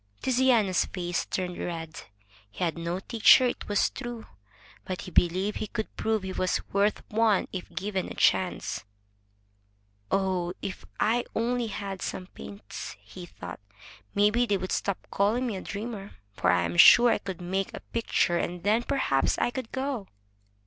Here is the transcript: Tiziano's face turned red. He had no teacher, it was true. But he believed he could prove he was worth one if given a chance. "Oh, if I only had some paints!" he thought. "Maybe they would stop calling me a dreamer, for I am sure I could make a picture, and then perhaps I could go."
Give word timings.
Tiziano's 0.23 0.85
face 0.85 1.25
turned 1.27 1.59
red. 1.59 2.05
He 2.49 2.63
had 2.63 2.75
no 2.75 3.01
teacher, 3.01 3.45
it 3.45 3.67
was 3.67 3.91
true. 3.91 4.25
But 4.83 5.01
he 5.01 5.11
believed 5.11 5.57
he 5.57 5.67
could 5.67 5.95
prove 5.95 6.23
he 6.23 6.33
was 6.33 6.59
worth 6.73 7.07
one 7.11 7.47
if 7.53 7.69
given 7.69 8.07
a 8.07 8.15
chance. 8.15 8.83
"Oh, 10.09 10.53
if 10.59 10.85
I 10.99 11.25
only 11.35 11.67
had 11.67 12.01
some 12.01 12.25
paints!" 12.25 12.97
he 12.99 13.27
thought. 13.27 13.59
"Maybe 14.15 14.47
they 14.47 14.57
would 14.57 14.71
stop 14.71 15.05
calling 15.11 15.45
me 15.45 15.55
a 15.55 15.61
dreamer, 15.61 16.15
for 16.35 16.49
I 16.49 16.63
am 16.63 16.77
sure 16.77 17.11
I 17.11 17.19
could 17.19 17.39
make 17.39 17.71
a 17.75 17.79
picture, 17.93 18.39
and 18.39 18.63
then 18.63 18.81
perhaps 18.81 19.37
I 19.37 19.51
could 19.51 19.71
go." 19.71 20.07